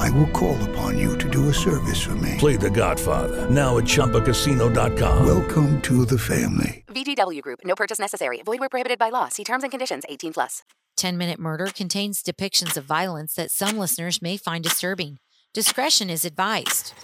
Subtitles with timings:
[0.00, 2.36] I will call upon you to do a service for me.
[2.38, 5.26] Play The Godfather now at ChumbaCasino.com.
[5.26, 6.84] Welcome to the family.
[6.88, 7.60] VGW Group.
[7.64, 8.40] No purchase necessary.
[8.42, 9.28] Void where prohibited by law.
[9.28, 10.04] See terms and conditions.
[10.08, 10.62] 18 plus.
[10.96, 15.18] 10 Minute Murder contains depictions of violence that some listeners may find disturbing.
[15.52, 16.94] Discretion is advised.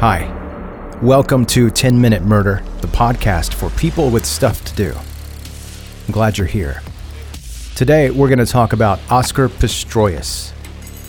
[0.00, 4.94] Hi, welcome to 10 Minute Murder, the podcast for people with stuff to do.
[6.06, 6.84] I'm glad you're here.
[7.74, 10.52] Today, we're going to talk about Oscar Pistorius,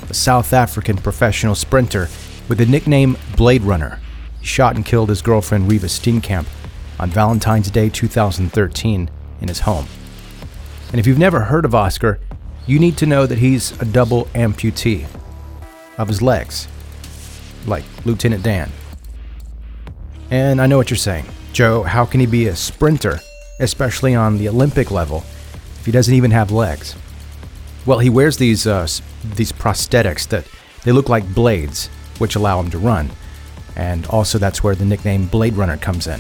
[0.09, 2.09] a South African professional sprinter
[2.47, 3.99] with the nickname Blade Runner.
[4.39, 6.47] He shot and killed his girlfriend Reeva Steenkamp
[6.99, 9.07] on Valentine's Day 2013
[9.39, 9.85] in his home.
[10.91, 12.19] And if you've never heard of Oscar,
[12.65, 15.05] you need to know that he's a double amputee
[15.99, 16.67] of his legs,
[17.67, 18.71] like Lieutenant Dan.
[20.31, 21.25] And I know what you're saying.
[21.53, 23.19] Joe, how can he be a sprinter,
[23.59, 25.23] especially on the Olympic level,
[25.80, 26.95] if he doesn't even have legs?
[27.85, 28.88] Well, he wears these uh,
[29.35, 30.45] these prosthetics that
[30.83, 31.88] they look like blades,
[32.19, 33.09] which allow him to run.
[33.75, 36.19] And also that's where the nickname Blade Runner comes in.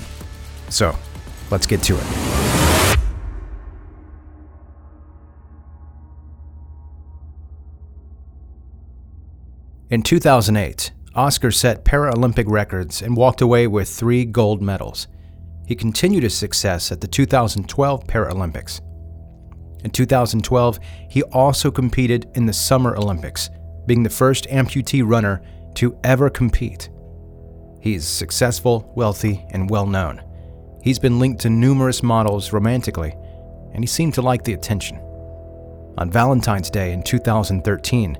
[0.69, 0.95] So,
[1.51, 2.99] let's get to it.
[9.91, 15.09] In 2008, Oscar set Paralympic records and walked away with three gold medals.
[15.67, 18.79] He continued his success at the 2012 Paralympics.
[19.83, 20.79] In 2012,
[21.09, 23.49] he also competed in the Summer Olympics,
[23.85, 25.41] being the first amputee runner
[25.75, 26.89] to ever compete.
[27.81, 30.23] He's successful, wealthy, and well known.
[30.81, 33.13] He's been linked to numerous models romantically,
[33.73, 34.95] and he seemed to like the attention.
[35.97, 38.17] On Valentine's Day in 2013,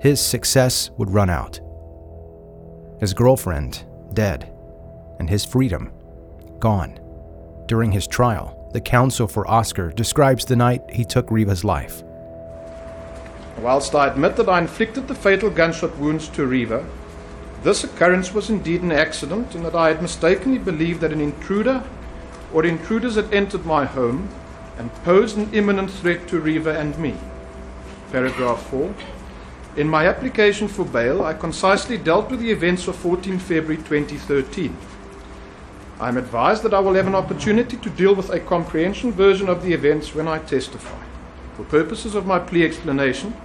[0.00, 1.58] his success would run out.
[3.00, 4.52] His girlfriend, dead,
[5.18, 5.92] and his freedom,
[6.58, 6.98] gone.
[7.66, 12.02] During his trial, the counsel for Oscar describes the night he took Reeva's life.
[13.58, 16.84] Whilst I admit that I inflicted the fatal gunshot wounds to Reeva,
[17.62, 21.84] this occurrence was indeed an accident in that I had mistakenly believed that an intruder
[22.52, 24.28] or intruders had entered my home
[24.76, 27.14] and posed an imminent threat to Reeva and me.
[28.12, 28.94] Paragraph 4.
[29.78, 34.76] In my application for bail, I concisely dealt with the events of 14 February 2013.
[36.00, 39.48] I am advised that I will have an opportunity to deal with a comprehension version
[39.48, 41.00] of the events when I testify.
[41.56, 43.36] For purposes of my plea explanation,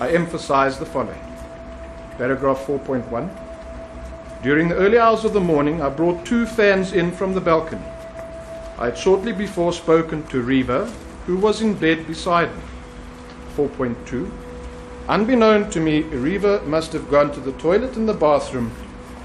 [0.00, 1.20] I emphasize the following.
[2.18, 4.42] Paragraph 4.1.
[4.42, 7.86] During the early hours of the morning, I brought two fans in from the balcony.
[8.76, 10.90] I had shortly before spoken to Reeva,
[11.26, 12.62] who was in bed beside me.
[13.56, 14.45] 4.2.
[15.08, 18.72] Unbeknown to me, Reeva must have gone to the toilet in the bathroom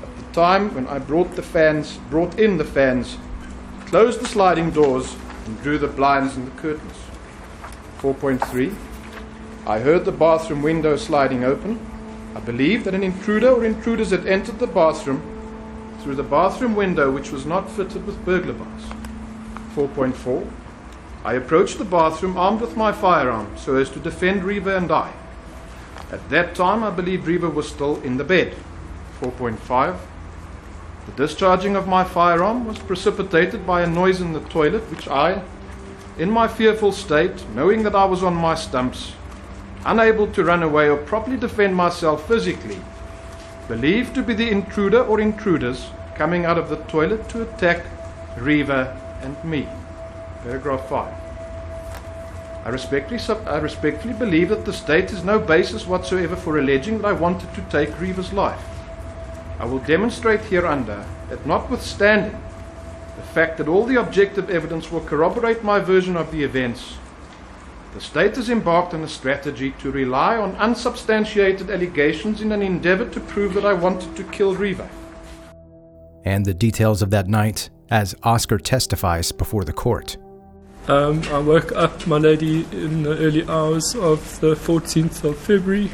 [0.04, 3.18] at the time when I brought the fans, brought in the fans,
[3.88, 5.16] closed the sliding doors,
[5.48, 6.94] and drew the blinds and the curtains.
[7.98, 8.76] 4.3.
[9.66, 11.80] I heard the bathroom window sliding open.
[12.36, 15.24] I believe that an intruder or intruders had entered the bathroom
[16.04, 18.84] through the bathroom window, which was not fitted with burglar bars.
[19.76, 20.48] 4.4.
[21.26, 25.12] I approached the bathroom armed with my firearm so as to defend Reeva and I.
[26.12, 28.54] At that time, I believe Reeva was still in the bed.
[29.22, 29.98] 4.5.
[31.06, 35.42] The discharging of my firearm was precipitated by a noise in the toilet, which I,
[36.18, 39.14] in my fearful state, knowing that I was on my stumps,
[39.86, 42.80] unable to run away or properly defend myself physically,
[43.70, 47.86] believed to be the intruder or intruders coming out of the toilet to attack
[48.36, 49.68] Reeva and me.
[50.44, 51.21] Paragraph 5.
[52.64, 57.08] I respectfully, I respectfully believe that the state has no basis whatsoever for alleging that
[57.08, 58.64] I wanted to take Reeva's life.
[59.60, 62.40] I will demonstrate hereunder that notwithstanding
[63.16, 66.98] the fact that all the objective evidence will corroborate my version of the events,
[67.94, 73.06] The state has embarked on a strategy to rely on unsubstantiated allegations in an endeavor
[73.10, 74.88] to prove that I wanted to kill Reeva.
[76.24, 80.16] And the details of that night as Oscar testifies before the court.
[80.88, 85.92] Um, I woke up, my lady, in the early hours of the 14th of February.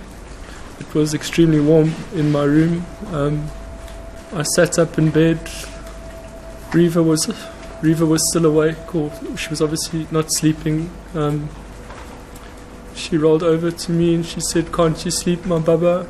[0.80, 2.86] It was extremely warm in my room.
[3.08, 3.50] Um,
[4.32, 5.40] I sat up in bed.
[6.72, 7.26] Reeva was,
[7.82, 10.90] Reeva was still awake, or she was obviously not sleeping.
[11.14, 11.50] Um,
[12.96, 16.08] she rolled over to me and she said, "Can't you sleep, my baba?"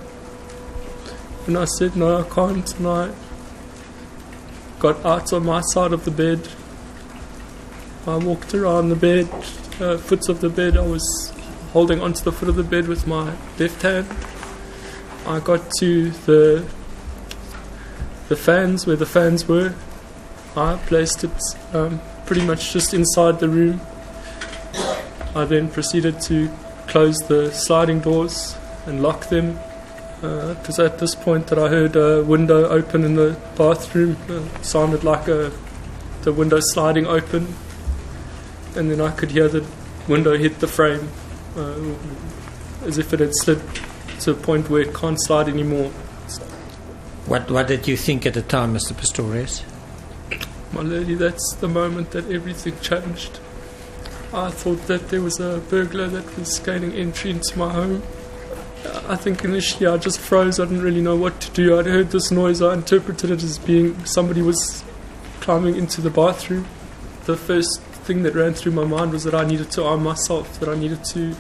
[1.48, 3.12] And I said, "No, I can't." And I
[4.78, 6.48] got out on my side of the bed
[8.08, 9.28] I walked around the bed,
[9.82, 10.78] uh, foot of the bed.
[10.78, 11.34] I was
[11.74, 14.08] holding onto the foot of the bed with my left hand.
[15.26, 16.66] I got to the
[18.30, 19.76] the fans where the fans were.
[20.56, 21.32] I placed it
[21.74, 23.82] um, pretty much just inside the room.
[25.36, 26.50] I then proceeded to
[26.88, 28.56] close the sliding doors
[28.86, 29.60] and lock them.
[30.24, 34.16] It was at this point that I heard a window open in the bathroom.
[34.30, 35.52] It sounded like a
[36.22, 37.54] the window sliding open
[38.78, 39.66] and then I could hear the
[40.08, 41.10] window hit the frame
[41.56, 41.76] uh,
[42.86, 43.62] as if it had slid
[44.22, 45.90] to a point where it can't slide anymore.
[47.26, 48.94] What, what did you think at the time, Mr.
[48.94, 49.64] Pistorius?
[50.72, 53.40] My lady, that's the moment that everything changed.
[54.34, 58.04] I thought that there was a burglar that was gaining entry into my home.
[59.08, 60.60] I think initially I just froze.
[60.60, 61.78] I didn't really know what to do.
[61.80, 62.62] I'd heard this noise.
[62.62, 64.84] I interpreted it as being somebody was
[65.42, 66.68] climbing into the bathroom.
[67.26, 70.62] The first thing that ran through my mind was that I needed to arm myself,
[70.62, 71.36] that I needed to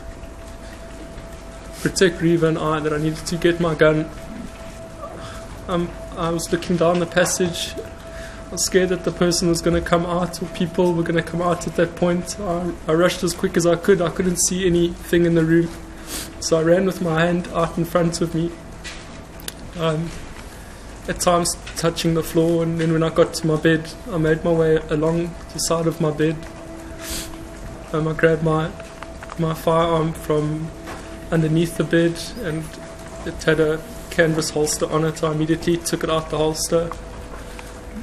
[1.79, 4.09] protect Reeva and I, that I needed to get my gun.
[5.69, 7.73] Um, I was looking down the passage.
[8.47, 11.15] I was scared that the person was going to come out or people were going
[11.15, 12.37] to come out at that point.
[12.37, 14.01] I, I rushed as quick as I could.
[14.01, 15.69] I couldn't see anything in the room.
[16.41, 18.51] So I ran with my hand out in front of me.
[19.77, 20.09] Um,
[21.07, 24.43] at times touching the floor, and then when I got to my bed, I made
[24.43, 26.35] my way along the side of my bed
[27.93, 28.71] um, I grabbed my
[29.39, 30.69] my firearm from
[31.31, 32.63] underneath the bed and
[33.25, 35.23] it had a canvas holster on it.
[35.23, 36.87] I immediately took it out the holster.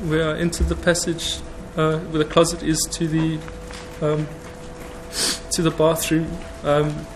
[0.09, 1.39] Where I entered the passage
[1.77, 3.39] uh, where the closet is to the
[4.01, 4.27] um,
[5.53, 6.31] to the bathroom.
[6.63, 7.07] Um,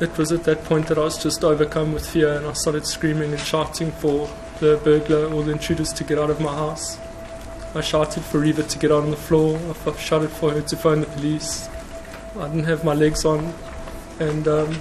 [0.00, 2.86] it was at that point that I was just overcome with fear and I started
[2.86, 4.28] screaming and shouting for
[4.60, 6.98] the burglar or the intruders to get out of my house.
[7.74, 9.58] I shouted for Reeva to get out on the floor.
[9.86, 11.68] I shouted for her to phone the police.
[12.38, 13.54] I didn't have my legs on,
[14.20, 14.80] and um,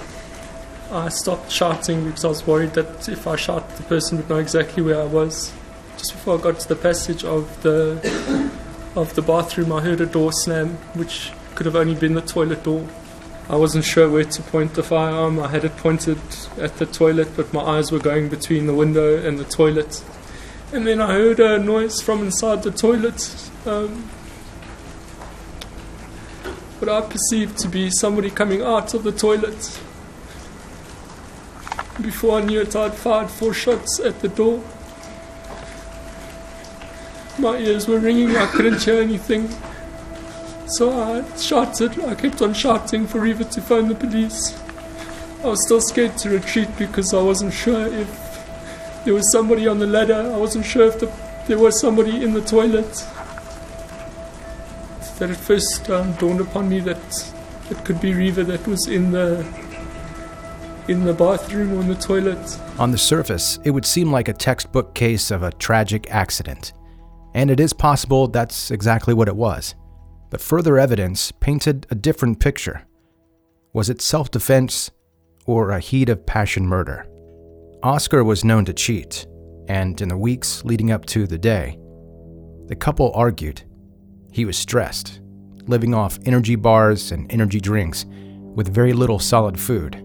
[0.92, 4.38] I stopped shouting because I was worried that if I shot, the person would know
[4.38, 5.54] exactly where I was.
[5.98, 8.52] Just before I got to the passage of the
[8.96, 12.64] of the bathroom, I heard a door slam, which could have only been the toilet
[12.64, 12.88] door.
[13.48, 15.40] I wasn't sure where to point the firearm.
[15.40, 16.20] I had it pointed
[16.58, 20.04] at the toilet, but my eyes were going between the window and the toilet.
[20.74, 23.50] And then I heard a noise from inside the toilet.
[23.66, 24.10] Um,
[26.80, 29.80] what I perceived to be somebody coming out of the toilet.
[32.02, 34.62] Before I knew it, I'd fired four shots at the door.
[37.40, 39.50] My ears were ringing, I couldn't hear anything.
[40.68, 44.60] So I shouted, I kept on shouting for Reeva to phone the police.
[45.44, 49.80] I was still scared to retreat because I wasn't sure if there was somebody on
[49.80, 50.32] the ladder.
[50.34, 51.12] I wasn't sure if the,
[51.48, 53.06] there was somebody in the toilet
[55.20, 57.34] that at first um, dawned upon me that
[57.70, 59.46] it could be Reeva that was in the
[60.88, 62.60] in the bathroom or in the toilet.
[62.78, 66.74] On the surface, it would seem like a textbook case of a tragic accident.
[67.34, 69.74] And it is possible that's exactly what it was.
[70.30, 72.86] But further evidence painted a different picture.
[73.74, 74.92] Was it self defense
[75.46, 77.08] or a heat of passion murder?
[77.84, 79.28] Oscar was known to cheat,
[79.68, 81.78] and in the weeks leading up to the day,
[82.68, 83.64] the couple argued
[84.36, 85.22] he was stressed,
[85.68, 88.06] living off energy bars and energy drinks
[88.54, 89.96] with very little solid food.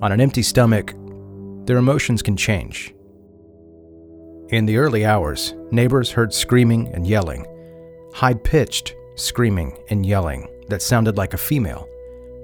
[0.00, 0.94] On an empty stomach,
[1.66, 2.94] their emotions can change.
[4.50, 7.44] In the early hours, neighbors heard screaming and yelling,
[8.14, 11.88] high pitched screaming and yelling that sounded like a female.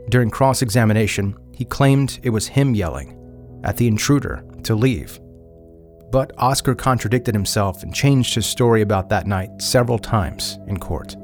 [0.08, 3.16] During cross examination, he claimed it was him yelling
[3.62, 5.20] at the intruder to leave.
[6.16, 11.14] But Oscar contradicted himself and changed his story about that night several times in court.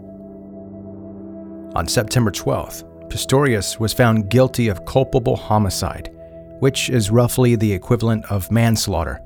[1.74, 6.10] On September 12th, Pistorius was found guilty of culpable homicide,
[6.58, 9.18] which is roughly the equivalent of manslaughter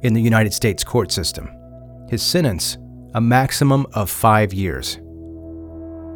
[0.00, 1.54] in the United States court system.
[2.08, 2.78] His sentence,
[3.12, 4.96] a maximum of 5 years.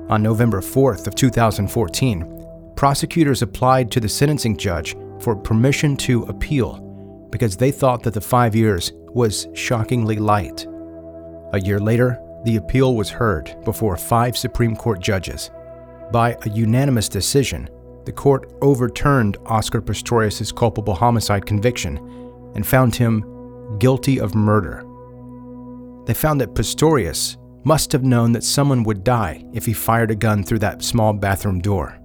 [0.08, 6.80] On November 4th of 2014, prosecutors applied to the sentencing judge for permission to appeal
[7.34, 10.68] because they thought that the five years was shockingly light.
[11.52, 15.50] A year later, the appeal was heard before five Supreme Court judges.
[16.12, 17.68] By a unanimous decision,
[18.04, 21.96] the court overturned Oscar Pistorius' culpable homicide conviction
[22.54, 23.24] and found him
[23.80, 24.84] guilty of murder.
[26.06, 30.14] They found that Pistorius must have known that someone would die if he fired a
[30.14, 31.98] gun through that small bathroom door.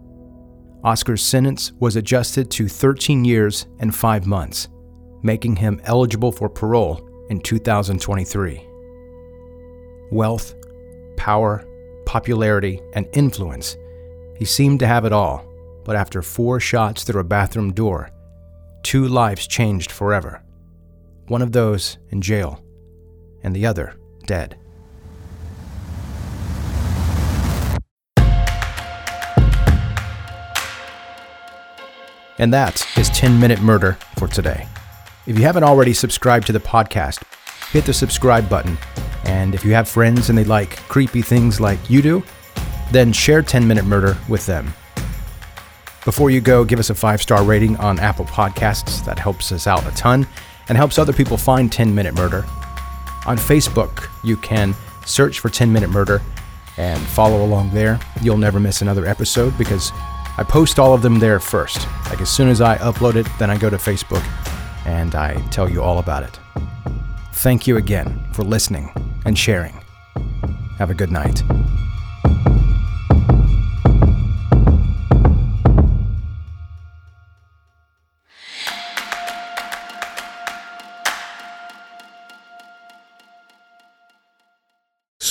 [0.83, 4.69] Oscar's sentence was adjusted to 13 years and 5 months,
[5.21, 8.65] making him eligible for parole in 2023.
[10.11, 10.55] Wealth,
[11.17, 11.65] power,
[12.05, 13.77] popularity, and influence.
[14.37, 15.45] He seemed to have it all,
[15.83, 18.09] but after four shots through a bathroom door,
[18.83, 20.41] two lives changed forever.
[21.27, 22.63] One of those in jail,
[23.43, 23.95] and the other
[24.25, 24.57] dead.
[32.39, 34.65] And that is 10 Minute Murder for today.
[35.29, 37.21] If you haven't already subscribed to the podcast,
[37.69, 38.79] hit the subscribe button.
[39.25, 42.23] And if you have friends and they like creepy things like you do,
[42.91, 44.73] then share 10 Minute Murder with them.
[46.03, 49.05] Before you go, give us a five star rating on Apple Podcasts.
[49.05, 50.25] That helps us out a ton
[50.67, 52.43] and helps other people find 10 Minute Murder.
[53.27, 54.73] On Facebook, you can
[55.05, 56.23] search for 10 Minute Murder
[56.77, 57.99] and follow along there.
[58.23, 59.91] You'll never miss another episode because
[60.39, 61.87] I post all of them there first.
[62.07, 64.25] Like as soon as I upload it, then I go to Facebook
[64.85, 66.39] and I tell you all about it.
[67.33, 68.91] Thank you again for listening
[69.25, 69.73] and sharing.
[70.77, 71.43] Have a good night.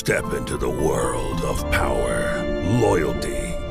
[0.08, 2.42] Step into the world of power,
[2.80, 3.47] loyalty,